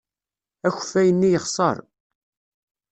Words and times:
Akeffay-nni 0.67 1.29
yexṣer. 1.33 1.77